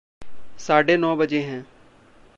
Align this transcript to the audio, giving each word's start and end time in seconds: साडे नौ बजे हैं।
साडे 0.59 0.97
नौ 0.97 1.15
बजे 1.15 1.39
हैं। 1.39 1.65